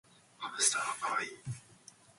[0.39, 1.29] ハムスターはかわいい